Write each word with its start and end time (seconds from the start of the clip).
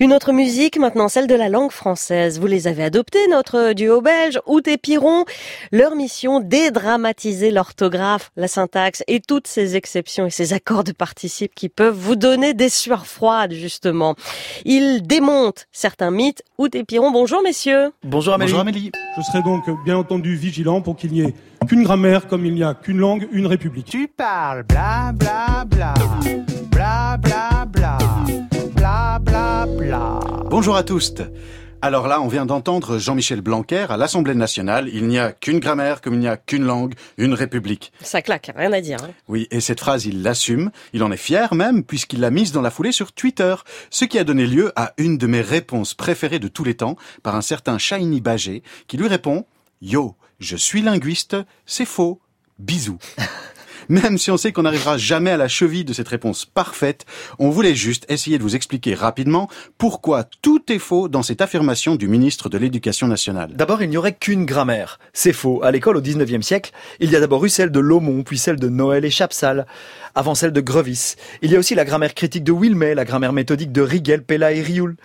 Une 0.00 0.12
autre 0.12 0.30
musique, 0.30 0.78
maintenant 0.78 1.08
celle 1.08 1.26
de 1.26 1.34
la 1.34 1.48
langue 1.48 1.72
française. 1.72 2.38
Vous 2.38 2.46
les 2.46 2.68
avez 2.68 2.84
adoptés, 2.84 3.26
notre 3.32 3.72
duo 3.72 4.00
belge, 4.00 4.38
Out 4.46 4.68
et 4.68 4.78
Piron. 4.78 5.24
Leur 5.72 5.96
mission, 5.96 6.38
dédramatiser 6.38 7.50
l'orthographe, 7.50 8.30
la 8.36 8.46
syntaxe 8.46 9.02
et 9.08 9.18
toutes 9.18 9.48
ces 9.48 9.74
exceptions 9.74 10.26
et 10.26 10.30
ces 10.30 10.52
accords 10.52 10.84
de 10.84 10.92
participe 10.92 11.52
qui 11.52 11.68
peuvent 11.68 11.96
vous 11.96 12.14
donner 12.14 12.54
des 12.54 12.68
sueurs 12.68 13.08
froides, 13.08 13.54
justement. 13.54 14.14
Ils 14.64 15.02
démontent 15.02 15.66
certains 15.72 16.12
mythes. 16.12 16.44
Out 16.58 16.76
et 16.76 16.84
Piron, 16.84 17.10
bonjour 17.10 17.42
messieurs. 17.42 17.90
Bonjour 18.04 18.34
Amélie. 18.34 18.52
Bonjour 18.52 18.60
Amélie. 18.60 18.92
Je 19.16 19.22
serai 19.22 19.42
donc 19.42 19.64
bien 19.84 19.96
entendu 19.96 20.36
vigilant 20.36 20.80
pour 20.80 20.94
qu'il 20.94 21.10
n'y 21.10 21.22
ait 21.22 21.34
qu'une 21.66 21.82
grammaire 21.82 22.28
comme 22.28 22.46
il 22.46 22.54
n'y 22.54 22.62
a 22.62 22.74
qu'une 22.74 22.98
langue, 22.98 23.26
une 23.32 23.48
république. 23.48 23.86
Tu 23.86 24.06
parles 24.06 24.62
bla 24.62 25.10
bla, 25.12 25.64
bla 25.66 25.94
Bonjour 30.58 30.74
à 30.74 30.82
tous. 30.82 31.14
Alors 31.82 32.08
là, 32.08 32.20
on 32.20 32.26
vient 32.26 32.44
d'entendre 32.44 32.98
Jean-Michel 32.98 33.42
Blanquer 33.42 33.86
à 33.90 33.96
l'Assemblée 33.96 34.34
nationale. 34.34 34.90
Il 34.92 35.06
n'y 35.06 35.16
a 35.16 35.30
qu'une 35.30 35.60
grammaire 35.60 36.00
comme 36.00 36.14
il 36.14 36.18
n'y 36.18 36.26
a 36.26 36.36
qu'une 36.36 36.64
langue, 36.64 36.94
une 37.16 37.32
république. 37.32 37.92
Ça 38.00 38.22
claque, 38.22 38.50
rien 38.56 38.72
à 38.72 38.80
dire. 38.80 38.98
Hein. 39.00 39.10
Oui, 39.28 39.46
et 39.52 39.60
cette 39.60 39.78
phrase, 39.78 40.06
il 40.06 40.24
l'assume. 40.24 40.72
Il 40.94 41.04
en 41.04 41.12
est 41.12 41.16
fier 41.16 41.54
même, 41.54 41.84
puisqu'il 41.84 42.18
l'a 42.18 42.32
mise 42.32 42.50
dans 42.50 42.60
la 42.60 42.72
foulée 42.72 42.90
sur 42.90 43.12
Twitter. 43.12 43.54
Ce 43.90 44.04
qui 44.04 44.18
a 44.18 44.24
donné 44.24 44.48
lieu 44.48 44.72
à 44.74 44.94
une 44.98 45.16
de 45.16 45.28
mes 45.28 45.42
réponses 45.42 45.94
préférées 45.94 46.40
de 46.40 46.48
tous 46.48 46.64
les 46.64 46.74
temps 46.74 46.96
par 47.22 47.36
un 47.36 47.42
certain 47.42 47.78
Shiny 47.78 48.20
Bagé, 48.20 48.64
qui 48.88 48.96
lui 48.96 49.06
répond 49.06 49.46
Yo, 49.80 50.16
je 50.40 50.56
suis 50.56 50.82
linguiste, 50.82 51.36
c'est 51.66 51.84
faux. 51.84 52.20
Bisous. 52.58 52.98
Même 53.88 54.18
si 54.18 54.30
on 54.30 54.36
sait 54.36 54.52
qu'on 54.52 54.62
n'arrivera 54.62 54.98
jamais 54.98 55.30
à 55.30 55.36
la 55.36 55.48
cheville 55.48 55.84
de 55.84 55.92
cette 55.92 56.08
réponse 56.08 56.44
parfaite, 56.44 57.06
on 57.38 57.50
voulait 57.50 57.74
juste 57.74 58.06
essayer 58.08 58.38
de 58.38 58.42
vous 58.42 58.56
expliquer 58.56 58.94
rapidement 58.94 59.48
pourquoi 59.78 60.24
tout 60.42 60.72
est 60.72 60.78
faux 60.78 61.08
dans 61.08 61.22
cette 61.22 61.40
affirmation 61.40 61.96
du 61.96 62.08
ministre 62.08 62.48
de 62.48 62.58
l'Éducation 62.58 63.08
nationale. 63.08 63.52
D'abord, 63.54 63.82
il 63.82 63.90
n'y 63.90 63.96
aurait 63.96 64.14
qu'une 64.14 64.44
grammaire. 64.44 64.98
C'est 65.12 65.32
faux. 65.32 65.62
À 65.62 65.70
l'école, 65.70 65.96
au 65.96 66.02
19e 66.02 66.42
siècle, 66.42 66.72
il 67.00 67.10
y 67.10 67.16
a 67.16 67.20
d'abord 67.20 67.44
eu 67.44 67.48
celle 67.48 67.70
de 67.70 67.80
Lomont, 67.80 68.22
puis 68.22 68.38
celle 68.38 68.56
de 68.56 68.68
Noël 68.68 69.04
et 69.04 69.10
Chapsal, 69.10 69.66
avant 70.14 70.34
celle 70.34 70.52
de 70.52 70.60
Grevis. 70.60 71.16
Il 71.42 71.50
y 71.50 71.56
a 71.56 71.58
aussi 71.58 71.74
la 71.74 71.84
grammaire 71.84 72.14
critique 72.14 72.44
de 72.44 72.52
Wilmey, 72.52 72.94
la 72.94 73.04
grammaire 73.04 73.32
méthodique 73.32 73.72
de 73.72 73.82
Rigel, 73.82 74.22
Pella 74.22 74.52
et 74.52 74.62
Rioul. 74.62 74.96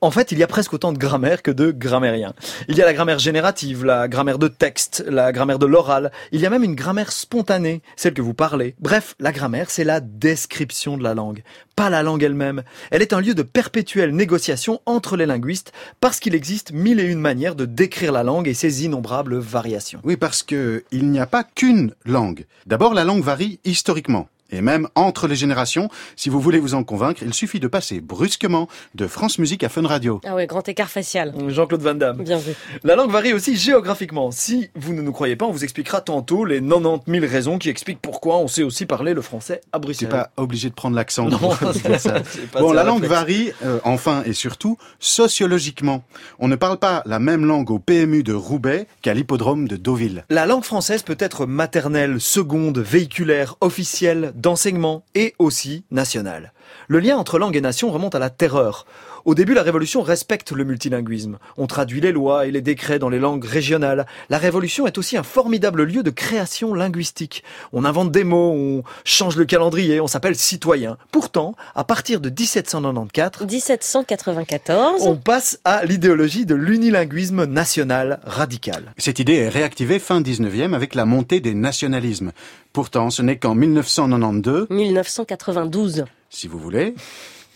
En 0.00 0.12
fait, 0.12 0.30
il 0.30 0.38
y 0.38 0.44
a 0.44 0.46
presque 0.46 0.74
autant 0.74 0.92
de 0.92 0.98
grammaire 0.98 1.42
que 1.42 1.50
de 1.50 1.72
grammairiens. 1.72 2.32
Il 2.68 2.76
y 2.76 2.82
a 2.82 2.84
la 2.84 2.92
grammaire 2.92 3.18
générative, 3.18 3.84
la 3.84 4.06
grammaire 4.06 4.38
de 4.38 4.46
texte, 4.46 5.04
la 5.08 5.32
grammaire 5.32 5.58
de 5.58 5.66
l'oral. 5.66 6.12
Il 6.30 6.40
y 6.40 6.46
a 6.46 6.50
même 6.50 6.62
une 6.62 6.76
grammaire 6.76 7.10
spontanée, 7.10 7.82
celle 7.96 8.14
que 8.14 8.22
vous 8.22 8.34
parlez. 8.34 8.76
Bref, 8.78 9.16
la 9.18 9.32
grammaire, 9.32 9.70
c'est 9.70 9.82
la 9.82 9.98
description 10.00 10.96
de 10.96 11.02
la 11.02 11.14
langue, 11.14 11.42
pas 11.74 11.90
la 11.90 12.04
langue 12.04 12.22
elle-même. 12.22 12.62
Elle 12.92 13.02
est 13.02 13.12
un 13.12 13.20
lieu 13.20 13.34
de 13.34 13.42
perpétuelle 13.42 14.14
négociation 14.14 14.80
entre 14.86 15.16
les 15.16 15.26
linguistes 15.26 15.72
parce 16.00 16.20
qu'il 16.20 16.36
existe 16.36 16.72
mille 16.72 17.00
et 17.00 17.04
une 17.04 17.18
manières 17.18 17.56
de 17.56 17.64
décrire 17.64 18.12
la 18.12 18.22
langue 18.22 18.46
et 18.46 18.54
ses 18.54 18.84
innombrables 18.84 19.36
variations. 19.36 20.00
Oui, 20.04 20.16
parce 20.16 20.44
que 20.44 20.84
il 20.92 21.10
n'y 21.10 21.18
a 21.18 21.26
pas 21.26 21.42
qu'une 21.42 21.92
langue. 22.04 22.46
D'abord, 22.66 22.94
la 22.94 23.04
langue 23.04 23.22
varie 23.22 23.58
historiquement 23.64 24.28
et 24.50 24.60
même 24.60 24.88
entre 24.94 25.26
les 25.26 25.36
générations. 25.36 25.88
Si 26.16 26.28
vous 26.28 26.40
voulez 26.40 26.58
vous 26.58 26.74
en 26.74 26.84
convaincre, 26.84 27.22
il 27.22 27.34
suffit 27.34 27.60
de 27.60 27.68
passer 27.68 28.00
brusquement 28.00 28.68
de 28.94 29.06
France 29.06 29.38
Musique 29.38 29.64
à 29.64 29.68
Fun 29.68 29.86
Radio. 29.86 30.20
Ah 30.24 30.34
ouais, 30.34 30.46
grand 30.46 30.66
écart 30.68 30.88
facial. 30.88 31.34
Jean-Claude 31.48 31.82
Van 31.82 31.94
Damme. 31.94 32.22
Bien 32.22 32.38
vu. 32.38 32.52
La 32.84 32.96
langue 32.96 33.10
varie 33.10 33.32
aussi 33.32 33.56
géographiquement. 33.56 34.30
Si 34.30 34.70
vous 34.74 34.92
ne 34.94 35.02
nous 35.02 35.12
croyez 35.12 35.36
pas, 35.36 35.46
on 35.46 35.52
vous 35.52 35.64
expliquera 35.64 36.00
tantôt 36.00 36.44
les 36.44 36.60
90 36.60 37.10
000 37.10 37.26
raisons 37.26 37.58
qui 37.58 37.68
expliquent 37.68 38.00
pourquoi 38.00 38.38
on 38.38 38.48
sait 38.48 38.62
aussi 38.62 38.86
parler 38.86 39.14
le 39.14 39.22
français 39.22 39.60
à 39.72 39.78
Bruxelles. 39.78 40.08
C'est 40.10 40.16
pas 40.16 40.30
obligé 40.36 40.68
de 40.68 40.74
prendre 40.74 40.96
l'accent. 40.96 41.28
Non, 41.28 41.50
ça. 41.98 42.22
Bon, 42.58 42.72
la 42.72 42.84
langue 42.84 43.04
varie, 43.04 43.52
euh, 43.64 43.78
enfin 43.84 44.22
et 44.24 44.32
surtout, 44.32 44.78
sociologiquement. 44.98 46.02
On 46.38 46.48
ne 46.48 46.56
parle 46.56 46.78
pas 46.78 47.02
la 47.06 47.18
même 47.18 47.44
langue 47.44 47.70
au 47.70 47.78
PMU 47.78 48.22
de 48.22 48.32
Roubaix 48.32 48.86
qu'à 49.02 49.14
l'hippodrome 49.14 49.68
de 49.68 49.76
Deauville. 49.76 50.24
La 50.30 50.46
langue 50.46 50.64
française 50.64 51.02
peut 51.02 51.16
être 51.18 51.46
maternelle, 51.46 52.20
seconde, 52.20 52.78
véhiculaire, 52.78 53.56
officielle, 53.60 54.32
d'enseignement 54.38 55.04
et 55.14 55.34
aussi 55.38 55.84
nationale. 55.90 56.52
Le 56.86 57.00
lien 57.00 57.16
entre 57.16 57.38
langue 57.38 57.56
et 57.56 57.60
nation 57.60 57.90
remonte 57.90 58.14
à 58.14 58.18
la 58.18 58.30
terreur. 58.30 58.86
Au 59.24 59.34
début, 59.34 59.52
la 59.52 59.62
Révolution 59.62 60.00
respecte 60.00 60.52
le 60.52 60.64
multilinguisme. 60.64 61.38
On 61.56 61.66
traduit 61.66 62.00
les 62.00 62.12
lois 62.12 62.46
et 62.46 62.50
les 62.50 62.62
décrets 62.62 62.98
dans 62.98 63.08
les 63.08 63.18
langues 63.18 63.44
régionales. 63.44 64.06
La 64.30 64.38
Révolution 64.38 64.86
est 64.86 64.96
aussi 64.96 65.16
un 65.16 65.22
formidable 65.22 65.82
lieu 65.82 66.02
de 66.02 66.10
création 66.10 66.72
linguistique. 66.72 67.42
On 67.72 67.84
invente 67.84 68.10
des 68.10 68.24
mots, 68.24 68.52
on 68.52 68.84
change 69.04 69.36
le 69.36 69.44
calendrier, 69.44 70.00
on 70.00 70.06
s'appelle 70.06 70.36
citoyen. 70.36 70.96
Pourtant, 71.12 71.54
à 71.74 71.84
partir 71.84 72.20
de 72.20 72.30
1794, 72.30 73.46
1794, 73.46 75.02
on 75.02 75.16
passe 75.16 75.58
à 75.64 75.84
l'idéologie 75.84 76.46
de 76.46 76.54
l'unilinguisme 76.54 77.44
national 77.44 78.20
radical. 78.24 78.94
Cette 78.96 79.18
idée 79.18 79.34
est 79.34 79.48
réactivée 79.48 79.98
fin 79.98 80.22
19e 80.22 80.74
avec 80.74 80.94
la 80.94 81.04
montée 81.04 81.40
des 81.40 81.54
nationalismes. 81.54 82.32
Pourtant, 82.72 83.10
ce 83.10 83.22
n'est 83.22 83.38
qu'en 83.38 83.54
1992, 83.54 84.68
1992, 84.70 86.04
si 86.30 86.46
vous 86.46 86.58
voulez, 86.58 86.94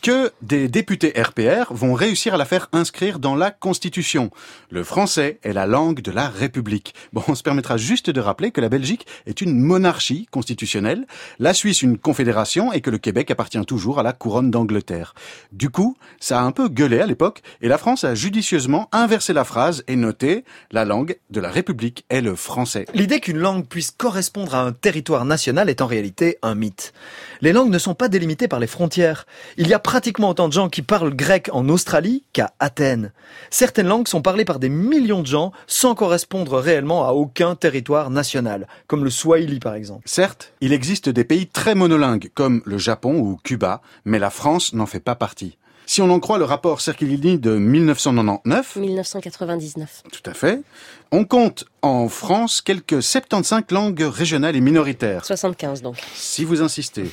que 0.02 0.32
des 0.42 0.66
députés 0.66 1.14
RPR 1.16 1.72
vont 1.72 1.94
réussir 1.94 2.34
à 2.34 2.36
la 2.36 2.44
faire 2.44 2.68
inscrire 2.72 3.20
dans 3.20 3.36
la 3.36 3.52
Constitution. 3.52 4.30
Le 4.68 4.82
français 4.82 5.38
est 5.44 5.52
la 5.52 5.66
langue 5.66 6.02
de 6.02 6.10
la 6.10 6.28
République. 6.28 6.92
Bon, 7.12 7.22
on 7.28 7.36
se 7.36 7.44
permettra 7.44 7.76
juste 7.76 8.10
de 8.10 8.20
rappeler 8.20 8.50
que 8.50 8.60
la 8.60 8.68
Belgique 8.68 9.06
est 9.26 9.40
une 9.40 9.56
monarchie 9.60 10.26
constitutionnelle, 10.32 11.06
la 11.38 11.54
Suisse 11.54 11.82
une 11.82 11.98
confédération 11.98 12.72
et 12.72 12.80
que 12.80 12.90
le 12.90 12.98
Québec 12.98 13.30
appartient 13.30 13.64
toujours 13.64 14.00
à 14.00 14.02
la 14.02 14.12
couronne 14.12 14.50
d'Angleterre. 14.50 15.14
Du 15.52 15.70
coup, 15.70 15.96
ça 16.18 16.40
a 16.40 16.42
un 16.42 16.50
peu 16.50 16.68
gueulé 16.68 16.98
à 16.98 17.06
l'époque 17.06 17.42
et 17.60 17.68
la 17.68 17.78
France 17.78 18.02
a 18.02 18.16
judicieusement 18.16 18.88
inversé 18.90 19.32
la 19.32 19.44
phrase 19.44 19.84
et 19.86 19.94
noté 19.94 20.44
la 20.72 20.84
langue 20.84 21.16
de 21.30 21.40
la 21.40 21.50
République 21.50 22.04
est 22.10 22.22
le 22.22 22.34
français. 22.34 22.86
L'idée 22.92 23.20
qu'une 23.20 23.38
langue 23.38 23.68
puisse 23.68 23.92
correspondre 23.92 24.56
à 24.56 24.62
un 24.62 24.72
territoire 24.72 25.24
national 25.24 25.70
est 25.70 25.80
en 25.80 25.86
réalité 25.86 26.38
un 26.42 26.56
mythe. 26.56 26.92
Les 27.40 27.52
langues 27.52 27.70
ne 27.70 27.78
sont 27.78 27.94
pas 27.94 28.08
délimitées 28.08 28.48
par 28.48 28.58
les 28.58 28.66
frontières. 28.66 29.26
Il 29.56 29.68
y 29.68 29.74
a 29.74 29.78
pratiquement 29.92 30.30
autant 30.30 30.48
de 30.48 30.54
gens 30.54 30.70
qui 30.70 30.80
parlent 30.80 31.14
grec 31.14 31.50
en 31.52 31.68
Australie 31.68 32.24
qu'à 32.32 32.54
Athènes. 32.60 33.12
Certaines 33.50 33.88
langues 33.88 34.08
sont 34.08 34.22
parlées 34.22 34.46
par 34.46 34.58
des 34.58 34.70
millions 34.70 35.20
de 35.20 35.26
gens 35.26 35.52
sans 35.66 35.94
correspondre 35.94 36.56
réellement 36.56 37.06
à 37.06 37.12
aucun 37.12 37.56
territoire 37.56 38.08
national, 38.08 38.66
comme 38.86 39.04
le 39.04 39.10
Swahili 39.10 39.60
par 39.60 39.74
exemple. 39.74 40.00
Certes, 40.06 40.54
il 40.62 40.72
existe 40.72 41.10
des 41.10 41.24
pays 41.24 41.46
très 41.46 41.74
monolingues 41.74 42.30
comme 42.32 42.62
le 42.64 42.78
Japon 42.78 43.18
ou 43.18 43.38
Cuba, 43.44 43.82
mais 44.06 44.18
la 44.18 44.30
France 44.30 44.72
n'en 44.72 44.86
fait 44.86 44.98
pas 44.98 45.14
partie. 45.14 45.58
Si 45.84 46.00
on 46.00 46.10
en 46.10 46.20
croit 46.20 46.38
le 46.38 46.44
rapport 46.44 46.80
Cerchilini 46.80 47.38
de 47.38 47.58
1999, 47.58 48.76
1999. 48.76 50.04
tout 50.10 50.30
à 50.30 50.32
fait, 50.32 50.62
on 51.10 51.24
compte 51.24 51.66
en 51.82 52.08
France 52.08 52.62
quelques 52.62 53.02
75 53.02 53.64
langues 53.70 54.00
régionales 54.00 54.56
et 54.56 54.60
minoritaires. 54.62 55.24
75 55.24 55.82
donc. 55.82 55.96
Si 56.14 56.44
vous 56.44 56.62
insistez. 56.62 57.10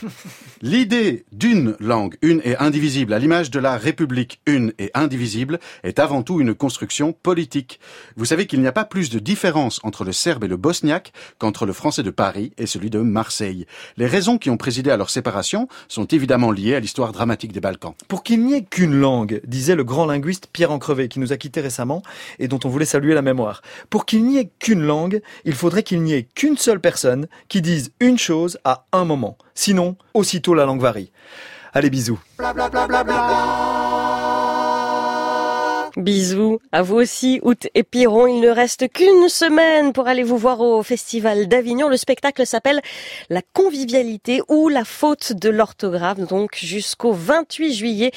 L'idée 0.61 1.25
d'une 1.39 1.77
langue, 1.79 2.17
une 2.22 2.41
et 2.44 2.57
indivisible, 2.57 3.13
à 3.13 3.19
l'image 3.19 3.50
de 3.50 3.61
la 3.61 3.77
République, 3.77 4.41
une 4.45 4.73
et 4.77 4.91
indivisible, 4.94 5.57
est 5.83 5.97
avant 5.97 6.22
tout 6.22 6.41
une 6.41 6.53
construction 6.53 7.13
politique. 7.13 7.79
Vous 8.17 8.25
savez 8.25 8.45
qu'il 8.45 8.59
n'y 8.59 8.67
a 8.67 8.73
pas 8.73 8.83
plus 8.83 9.09
de 9.09 9.19
différence 9.19 9.79
entre 9.83 10.03
le 10.03 10.11
serbe 10.11 10.44
et 10.44 10.49
le 10.49 10.57
bosniaque 10.57 11.13
qu'entre 11.38 11.66
le 11.66 11.72
français 11.72 12.03
de 12.03 12.09
Paris 12.09 12.51
et 12.57 12.66
celui 12.66 12.89
de 12.89 12.99
Marseille. 12.99 13.66
Les 13.95 14.05
raisons 14.05 14.38
qui 14.38 14.49
ont 14.49 14.57
présidé 14.57 14.91
à 14.91 14.97
leur 14.97 15.09
séparation 15.09 15.69
sont 15.88 16.07
évidemment 16.07 16.51
liées 16.51 16.75
à 16.75 16.81
l'histoire 16.81 17.13
dramatique 17.13 17.53
des 17.53 17.61
Balkans. 17.61 17.94
Pour 18.09 18.23
qu'il 18.23 18.44
n'y 18.44 18.55
ait 18.55 18.66
qu'une 18.66 18.95
langue, 18.95 19.39
disait 19.47 19.75
le 19.75 19.85
grand 19.85 20.07
linguiste 20.07 20.49
Pierre 20.51 20.72
Encrevé, 20.72 21.07
qui 21.07 21.22
nous 21.22 21.31
a 21.31 21.38
quittés 21.38 21.61
récemment 21.61 22.03
et 22.39 22.49
dont 22.49 22.59
on 22.66 22.69
voulait 22.69 22.83
saluer 22.83 23.13
la 23.13 23.22
mémoire. 23.22 23.61
Pour 23.89 24.05
qu'il 24.05 24.25
n'y 24.25 24.39
ait 24.39 24.51
qu'une 24.59 24.83
langue, 24.83 25.22
il 25.45 25.53
faudrait 25.53 25.83
qu'il 25.83 26.03
n'y 26.03 26.11
ait 26.11 26.28
qu'une 26.35 26.57
seule 26.57 26.81
personne 26.81 27.28
qui 27.47 27.61
dise 27.61 27.94
une 28.01 28.17
chose 28.17 28.59
à 28.66 28.85
un 28.91 29.05
moment. 29.05 29.38
Sinon, 29.62 29.97
aussitôt 30.14 30.53
la 30.53 30.64
langue 30.64 30.80
varie. 30.80 31.12
Allez, 31.74 31.90
bisous. 31.90 32.18
Bisous 35.97 36.59
à 36.72 36.82
vous 36.82 36.96
aussi, 36.96 37.41
Out 37.44 37.67
et 37.76 37.84
Piron. 37.84 38.28
Il 38.28 38.40
ne 38.40 38.50
reste 38.50 38.88
qu'une 38.88 39.28
semaine 39.28 39.91
pour 39.91 40.08
aller 40.08 40.23
vous 40.23 40.38
voir 40.38 40.61
au 40.61 40.82
Festival 40.82 41.50
d'Avignon. 41.50 41.90
Le 41.90 41.97
spectacle 41.97 42.46
s'appelle 42.46 42.79
La 43.29 43.41
convivialité 43.41 44.41
ou 44.47 44.70
la 44.70 44.85
faute 44.85 45.34
de 45.34 45.50
l'orthographe. 45.50 46.20
Donc 46.20 46.55
jusqu'au 46.55 47.12
28 47.12 47.73
juillet 47.73 48.12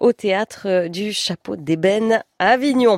au 0.00 0.12
théâtre 0.12 0.88
du 0.88 1.12
Chapeau 1.12 1.54
d'Ébène 1.54 2.24
à 2.40 2.48
Avignon. 2.50 2.96